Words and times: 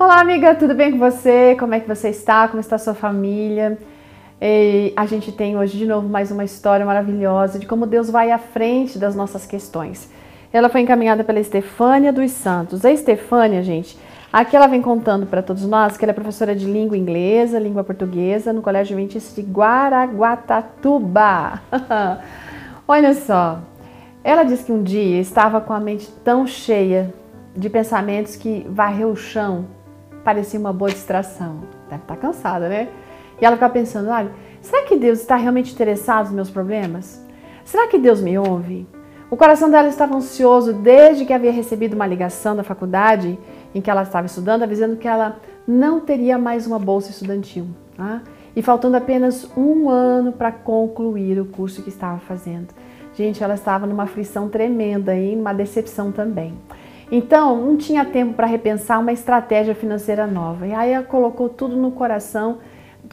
Olá, 0.00 0.20
amiga, 0.20 0.54
tudo 0.54 0.76
bem 0.76 0.92
com 0.92 0.98
você? 0.98 1.56
Como 1.58 1.74
é 1.74 1.80
que 1.80 1.88
você 1.88 2.10
está? 2.10 2.46
Como 2.46 2.60
está 2.60 2.76
a 2.76 2.78
sua 2.78 2.94
família? 2.94 3.76
E 4.40 4.92
a 4.94 5.04
gente 5.06 5.32
tem 5.32 5.58
hoje 5.58 5.76
de 5.76 5.84
novo 5.84 6.08
mais 6.08 6.30
uma 6.30 6.44
história 6.44 6.86
maravilhosa 6.86 7.58
de 7.58 7.66
como 7.66 7.84
Deus 7.84 8.08
vai 8.08 8.30
à 8.30 8.38
frente 8.38 8.96
das 8.96 9.16
nossas 9.16 9.44
questões. 9.44 10.08
Ela 10.52 10.68
foi 10.68 10.82
encaminhada 10.82 11.24
pela 11.24 11.40
Estefânia 11.40 12.12
dos 12.12 12.30
Santos. 12.30 12.84
A 12.84 12.92
Estefânia, 12.92 13.60
gente, 13.60 13.98
aqui 14.32 14.54
ela 14.54 14.68
vem 14.68 14.80
contando 14.80 15.26
para 15.26 15.42
todos 15.42 15.66
nós 15.66 15.96
que 15.96 16.04
ela 16.04 16.12
é 16.12 16.14
professora 16.14 16.54
de 16.54 16.66
língua 16.66 16.96
inglesa, 16.96 17.58
língua 17.58 17.82
portuguesa 17.82 18.52
no 18.52 18.62
Colégio 18.62 18.94
Adventista 18.94 19.42
de 19.42 19.50
Guaraguatatuba. 19.50 21.60
Olha 22.86 23.14
só, 23.14 23.58
ela 24.22 24.44
diz 24.44 24.62
que 24.62 24.70
um 24.70 24.80
dia 24.80 25.20
estava 25.20 25.60
com 25.60 25.72
a 25.72 25.80
mente 25.80 26.08
tão 26.22 26.46
cheia 26.46 27.12
de 27.56 27.68
pensamentos 27.68 28.36
que 28.36 28.64
varreu 28.70 29.10
o 29.10 29.16
chão 29.16 29.76
parecia 30.28 30.60
uma 30.60 30.74
boa 30.74 30.90
distração. 30.90 31.60
Deve 31.88 32.02
estar 32.02 32.16
cansada, 32.16 32.68
né? 32.68 32.88
E 33.40 33.46
ela 33.46 33.56
ficava 33.56 33.72
pensando: 33.72 34.10
olha, 34.10 34.30
será 34.60 34.84
que 34.84 34.94
Deus 34.94 35.20
está 35.20 35.36
realmente 35.36 35.72
interessado 35.72 36.26
nos 36.26 36.34
meus 36.34 36.50
problemas? 36.50 37.24
Será 37.64 37.88
que 37.88 37.98
Deus 37.98 38.20
me 38.20 38.36
ouve? 38.38 38.86
O 39.30 39.38
coração 39.38 39.70
dela 39.70 39.88
estava 39.88 40.14
ansioso 40.14 40.74
desde 40.74 41.24
que 41.24 41.32
havia 41.32 41.50
recebido 41.50 41.94
uma 41.94 42.06
ligação 42.06 42.54
da 42.54 42.62
faculdade 42.62 43.38
em 43.74 43.80
que 43.80 43.90
ela 43.90 44.02
estava 44.02 44.26
estudando, 44.26 44.64
avisando 44.64 44.96
que 44.96 45.08
ela 45.08 45.38
não 45.66 45.98
teria 46.00 46.36
mais 46.36 46.66
uma 46.66 46.78
bolsa 46.78 47.10
estudantil. 47.10 47.66
Tá? 47.96 48.20
E 48.54 48.60
faltando 48.60 48.98
apenas 48.98 49.50
um 49.56 49.88
ano 49.88 50.32
para 50.32 50.52
concluir 50.52 51.40
o 51.40 51.46
curso 51.46 51.82
que 51.82 51.88
estava 51.88 52.18
fazendo. 52.18 52.68
Gente, 53.14 53.42
ela 53.42 53.54
estava 53.54 53.86
numa 53.86 54.02
aflição 54.02 54.46
tremenda 54.50 55.16
e 55.16 55.34
uma 55.34 55.54
decepção 55.54 56.12
também. 56.12 56.54
Então, 57.10 57.56
não 57.56 57.76
tinha 57.76 58.04
tempo 58.04 58.34
para 58.34 58.46
repensar 58.46 59.00
uma 59.00 59.12
estratégia 59.12 59.74
financeira 59.74 60.26
nova. 60.26 60.66
E 60.66 60.74
aí 60.74 60.92
ela 60.92 61.04
colocou 61.04 61.48
tudo 61.48 61.76
no 61.76 61.90
coração, 61.90 62.58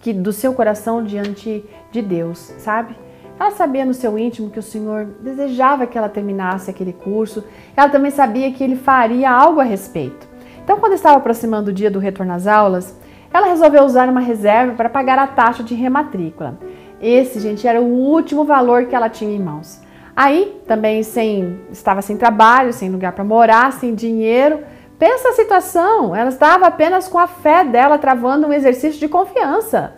que 0.00 0.12
do 0.12 0.32
seu 0.32 0.54
coração 0.54 1.04
diante 1.04 1.64
de 1.90 2.00
Deus, 2.00 2.38
sabe? 2.58 2.96
Ela 3.38 3.50
sabia 3.50 3.84
no 3.84 3.92
seu 3.92 4.18
íntimo 4.18 4.50
que 4.50 4.58
o 4.58 4.62
Senhor 4.62 5.04
desejava 5.20 5.86
que 5.86 5.98
ela 5.98 6.08
terminasse 6.08 6.70
aquele 6.70 6.92
curso. 6.92 7.44
Ela 7.76 7.88
também 7.88 8.10
sabia 8.10 8.50
que 8.52 8.62
ele 8.62 8.76
faria 8.76 9.30
algo 9.30 9.60
a 9.60 9.64
respeito. 9.64 10.28
Então, 10.62 10.78
quando 10.78 10.92
estava 10.92 11.18
aproximando 11.18 11.70
o 11.70 11.72
dia 11.72 11.90
do 11.90 11.98
retorno 11.98 12.32
às 12.32 12.46
aulas, 12.46 12.96
ela 13.32 13.48
resolveu 13.48 13.84
usar 13.84 14.08
uma 14.08 14.20
reserva 14.20 14.74
para 14.74 14.88
pagar 14.88 15.18
a 15.18 15.26
taxa 15.26 15.62
de 15.62 15.74
rematrícula. 15.74 16.58
Esse, 17.00 17.40
gente, 17.40 17.66
era 17.66 17.80
o 17.80 17.84
último 17.84 18.44
valor 18.44 18.86
que 18.86 18.94
ela 18.94 19.08
tinha 19.08 19.34
em 19.34 19.40
mãos. 19.40 19.80
Aí, 20.14 20.60
também 20.66 21.02
sem 21.02 21.60
estava 21.70 22.02
sem 22.02 22.16
trabalho, 22.16 22.72
sem 22.72 22.90
lugar 22.90 23.12
para 23.12 23.24
morar, 23.24 23.72
sem 23.72 23.94
dinheiro. 23.94 24.60
Pensa 24.98 25.30
a 25.30 25.32
situação, 25.32 26.14
ela 26.14 26.28
estava 26.28 26.66
apenas 26.66 27.08
com 27.08 27.18
a 27.18 27.26
fé 27.26 27.64
dela 27.64 27.98
travando 27.98 28.46
um 28.46 28.52
exercício 28.52 29.00
de 29.00 29.08
confiança. 29.08 29.94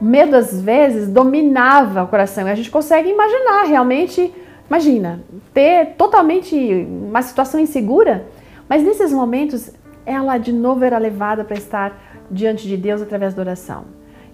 O 0.00 0.04
medo 0.04 0.36
às 0.36 0.60
vezes 0.60 1.08
dominava 1.08 2.04
o 2.04 2.08
coração 2.08 2.46
e 2.46 2.50
a 2.50 2.54
gente 2.54 2.70
consegue 2.70 3.08
imaginar 3.08 3.64
realmente, 3.64 4.32
imagina, 4.68 5.20
ter 5.52 5.94
totalmente 5.96 6.56
uma 6.56 7.20
situação 7.20 7.58
insegura, 7.58 8.26
mas 8.68 8.84
nesses 8.84 9.12
momentos 9.12 9.72
ela 10.06 10.38
de 10.38 10.52
novo 10.52 10.84
era 10.84 10.98
levada 10.98 11.42
para 11.42 11.56
estar 11.56 12.00
diante 12.30 12.68
de 12.68 12.76
Deus 12.76 13.02
através 13.02 13.34
da 13.34 13.42
oração. 13.42 13.86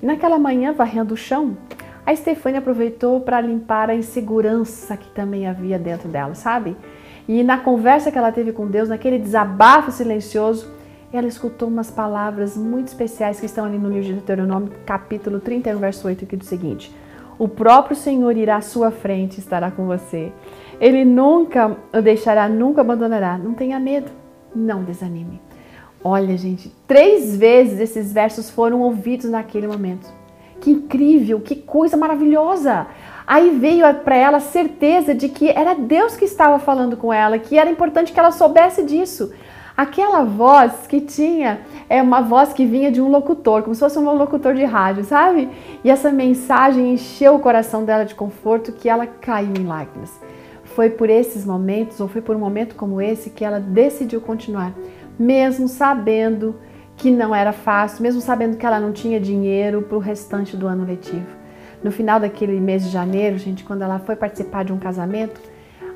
E 0.02 0.06
naquela 0.06 0.38
manhã, 0.38 0.72
varrendo 0.72 1.14
o 1.14 1.16
chão, 1.16 1.56
a 2.06 2.14
Stefania 2.14 2.58
aproveitou 2.58 3.20
para 3.20 3.40
limpar 3.40 3.88
a 3.88 3.94
insegurança 3.94 4.96
que 4.96 5.08
também 5.10 5.46
havia 5.46 5.78
dentro 5.78 6.08
dela, 6.08 6.34
sabe? 6.34 6.76
E 7.26 7.42
na 7.42 7.58
conversa 7.58 8.12
que 8.12 8.18
ela 8.18 8.30
teve 8.30 8.52
com 8.52 8.66
Deus, 8.66 8.88
naquele 8.88 9.18
desabafo 9.18 9.90
silencioso, 9.90 10.70
ela 11.12 11.26
escutou 11.26 11.68
umas 11.68 11.90
palavras 11.90 12.56
muito 12.56 12.88
especiais 12.88 13.40
que 13.40 13.46
estão 13.46 13.64
ali 13.64 13.78
no 13.78 13.88
livro 13.88 14.04
de 14.04 14.12
Deuteronômio, 14.14 14.72
capítulo 14.84 15.40
31, 15.40 15.78
verso 15.78 16.06
8, 16.06 16.26
que 16.26 16.36
diz 16.36 16.46
o 16.46 16.50
seguinte: 16.50 16.94
O 17.38 17.48
próprio 17.48 17.96
Senhor 17.96 18.36
irá 18.36 18.56
à 18.56 18.60
sua 18.60 18.90
frente 18.90 19.36
e 19.36 19.40
estará 19.40 19.70
com 19.70 19.86
você. 19.86 20.32
Ele 20.80 21.04
nunca 21.04 21.76
o 21.92 22.02
deixará, 22.02 22.48
nunca 22.48 22.80
abandonará. 22.80 23.38
Não 23.38 23.54
tenha 23.54 23.78
medo, 23.80 24.10
não 24.54 24.82
desanime. 24.82 25.40
Olha, 26.02 26.36
gente, 26.36 26.70
três 26.86 27.34
vezes 27.34 27.80
esses 27.80 28.12
versos 28.12 28.50
foram 28.50 28.82
ouvidos 28.82 29.30
naquele 29.30 29.66
momento. 29.66 30.23
Que 30.64 30.70
incrível, 30.70 31.40
que 31.40 31.56
coisa 31.56 31.94
maravilhosa! 31.94 32.86
Aí 33.26 33.50
veio 33.50 33.84
para 33.96 34.16
ela 34.16 34.38
a 34.38 34.40
certeza 34.40 35.14
de 35.14 35.28
que 35.28 35.50
era 35.50 35.74
Deus 35.74 36.16
que 36.16 36.24
estava 36.24 36.58
falando 36.58 36.96
com 36.96 37.12
ela, 37.12 37.38
que 37.38 37.58
era 37.58 37.70
importante 37.70 38.14
que 38.14 38.18
ela 38.18 38.30
soubesse 38.30 38.82
disso. 38.82 39.30
Aquela 39.76 40.24
voz 40.24 40.86
que 40.86 41.02
tinha 41.02 41.60
é 41.86 42.00
uma 42.00 42.22
voz 42.22 42.54
que 42.54 42.64
vinha 42.64 42.90
de 42.90 42.98
um 42.98 43.10
locutor, 43.10 43.62
como 43.62 43.74
se 43.74 43.80
fosse 43.80 43.98
um 43.98 44.10
locutor 44.10 44.54
de 44.54 44.64
rádio, 44.64 45.04
sabe? 45.04 45.50
E 45.84 45.90
essa 45.90 46.10
mensagem 46.10 46.94
encheu 46.94 47.34
o 47.34 47.40
coração 47.40 47.84
dela 47.84 48.06
de 48.06 48.14
conforto 48.14 48.72
que 48.72 48.88
ela 48.88 49.06
caiu 49.06 49.52
em 49.60 49.66
lágrimas. 49.66 50.18
Foi 50.64 50.88
por 50.88 51.10
esses 51.10 51.44
momentos, 51.44 52.00
ou 52.00 52.08
foi 52.08 52.22
por 52.22 52.34
um 52.34 52.38
momento 52.38 52.74
como 52.74 53.02
esse, 53.02 53.28
que 53.28 53.44
ela 53.44 53.60
decidiu 53.60 54.18
continuar, 54.18 54.72
mesmo 55.18 55.68
sabendo 55.68 56.54
que 56.96 57.10
não 57.10 57.34
era 57.34 57.52
fácil, 57.52 58.02
mesmo 58.02 58.20
sabendo 58.20 58.56
que 58.56 58.64
ela 58.64 58.80
não 58.80 58.92
tinha 58.92 59.20
dinheiro 59.20 59.82
para 59.82 59.96
o 59.96 60.00
restante 60.00 60.56
do 60.56 60.66
ano 60.66 60.84
letivo. 60.84 61.26
No 61.82 61.90
final 61.90 62.18
daquele 62.18 62.58
mês 62.60 62.84
de 62.84 62.90
janeiro, 62.90 63.36
gente, 63.36 63.64
quando 63.64 63.82
ela 63.82 63.98
foi 63.98 64.16
participar 64.16 64.64
de 64.64 64.72
um 64.72 64.78
casamento, 64.78 65.40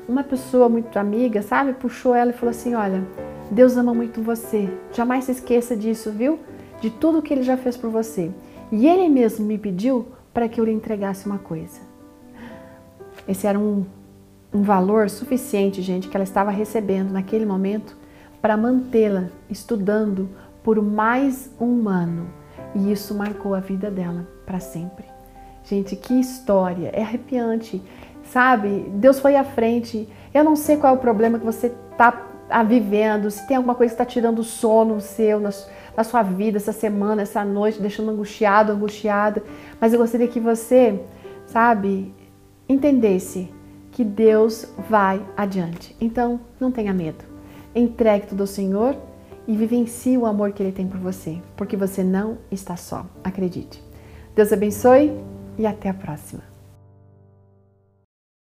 uma 0.07 0.23
pessoa 0.23 0.67
muito 0.67 0.97
amiga, 0.99 1.41
sabe, 1.41 1.73
puxou 1.73 2.13
ela 2.13 2.31
e 2.31 2.33
falou 2.33 2.51
assim: 2.51 2.75
Olha, 2.75 3.03
Deus 3.49 3.77
ama 3.77 3.93
muito 3.93 4.21
você, 4.21 4.69
jamais 4.93 5.23
se 5.23 5.31
esqueça 5.31 5.75
disso, 5.75 6.11
viu? 6.11 6.39
De 6.81 6.89
tudo 6.89 7.21
que 7.21 7.33
ele 7.33 7.43
já 7.43 7.57
fez 7.57 7.75
por 7.75 7.89
você. 7.89 8.31
E 8.71 8.87
ele 8.87 9.09
mesmo 9.09 9.45
me 9.45 9.57
pediu 9.57 10.07
para 10.33 10.47
que 10.47 10.59
eu 10.59 10.65
lhe 10.65 10.71
entregasse 10.71 11.25
uma 11.25 11.39
coisa. 11.39 11.81
Esse 13.27 13.47
era 13.47 13.59
um, 13.59 13.85
um 14.53 14.61
valor 14.61 15.09
suficiente, 15.09 15.81
gente, 15.81 16.07
que 16.07 16.15
ela 16.15 16.23
estava 16.23 16.51
recebendo 16.51 17.11
naquele 17.11 17.45
momento 17.45 17.97
para 18.41 18.55
mantê-la 18.55 19.25
estudando 19.49 20.29
por 20.69 20.83
mais 20.83 21.49
um 21.59 21.89
ano. 21.89 22.27
E 22.75 22.91
isso 22.91 23.15
marcou 23.15 23.55
a 23.55 23.59
vida 23.59 23.89
dela 23.89 24.27
para 24.45 24.59
sempre. 24.59 25.03
Gente, 25.63 25.95
que 25.95 26.19
história! 26.19 26.91
É 26.93 27.01
arrepiante, 27.01 27.81
sabe? 28.25 28.85
Deus 28.93 29.19
foi 29.19 29.35
à 29.35 29.43
frente. 29.43 30.07
Eu 30.31 30.43
não 30.43 30.55
sei 30.55 30.77
qual 30.77 30.93
é 30.93 30.95
o 30.95 30.99
problema 30.99 31.39
que 31.39 31.45
você 31.45 31.73
está 31.91 32.23
vivendo, 32.67 33.31
se 33.31 33.47
tem 33.47 33.57
alguma 33.57 33.73
coisa 33.73 33.95
que 33.95 33.99
está 33.99 34.05
tirando 34.05 34.43
sono 34.43 35.01
seu 35.01 35.39
na 35.39 36.03
sua 36.03 36.21
vida 36.21 36.57
essa 36.57 36.71
semana, 36.71 37.23
essa 37.23 37.43
noite, 37.43 37.81
deixando 37.81 38.11
angustiado, 38.11 38.71
angustiada. 38.71 39.41
Mas 39.81 39.91
eu 39.91 39.97
gostaria 39.97 40.27
que 40.27 40.39
você, 40.39 41.01
sabe, 41.47 42.13
entendesse 42.67 43.51
que 43.91 44.03
Deus 44.03 44.71
vai 44.87 45.19
adiante. 45.35 45.95
Então, 45.99 46.39
não 46.59 46.71
tenha 46.71 46.93
medo. 46.93 47.25
Entregue 47.73 48.27
tudo 48.27 48.41
ao 48.41 48.47
Senhor 48.47 49.08
e 49.49 49.55
vivencie 49.55 50.15
o 50.15 50.27
amor 50.27 50.51
que 50.51 50.61
Ele 50.61 50.71
tem 50.71 50.87
por 50.87 50.99
você, 50.99 51.41
porque 51.57 51.75
você 51.75 52.03
não 52.03 52.37
está 52.51 52.77
só. 52.77 53.03
Acredite. 53.23 53.83
Deus 54.35 54.53
abençoe 54.53 55.11
e 55.57 55.65
até 55.65 55.89
a 55.89 55.93
próxima. 55.93 56.43